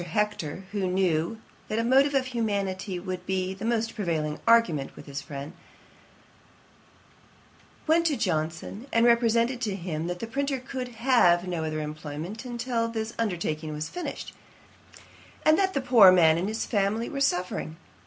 [0.01, 5.05] Hector, who knew that a motive of humanity would be the most prevailing argument with
[5.05, 5.53] his friend,
[7.85, 12.43] went to Johnson, and represented to him, that the printer could have no other employment
[12.57, 14.33] till this undertaking was finished,
[15.45, 17.77] and that the poor man and his family were suffering.